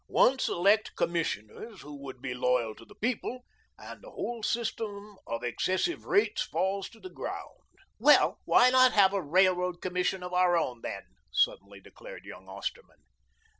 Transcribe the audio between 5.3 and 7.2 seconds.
excessive rates falls to the